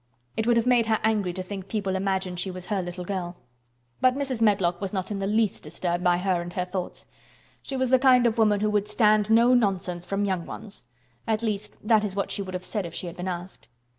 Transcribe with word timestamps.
It 0.35 0.47
would 0.47 0.57
have 0.57 0.65
made 0.65 0.87
her 0.87 0.99
angry 1.03 1.31
to 1.31 1.43
think 1.43 1.67
people 1.67 1.95
imagined 1.95 2.39
she 2.39 2.49
was 2.49 2.65
her 2.65 2.81
little 2.81 3.05
girl. 3.05 3.37
But 3.99 4.15
Mrs. 4.15 4.41
Medlock 4.41 4.81
was 4.81 4.91
not 4.93 5.11
in 5.11 5.19
the 5.19 5.27
least 5.27 5.61
disturbed 5.61 6.03
by 6.03 6.17
her 6.17 6.41
and 6.41 6.51
her 6.53 6.65
thoughts. 6.65 7.05
She 7.61 7.77
was 7.77 7.91
the 7.91 7.99
kind 7.99 8.25
of 8.25 8.39
woman 8.39 8.61
who 8.61 8.71
would 8.71 8.87
"stand 8.87 9.29
no 9.29 9.53
nonsense 9.53 10.03
from 10.03 10.25
young 10.25 10.47
ones." 10.47 10.85
At 11.27 11.43
least, 11.43 11.75
that 11.83 12.03
is 12.03 12.15
what 12.15 12.31
she 12.31 12.41
would 12.41 12.55
have 12.55 12.65
said 12.65 12.87
if 12.87 12.95
she 12.95 13.05
had 13.05 13.15
been 13.15 13.27
asked. 13.27 13.67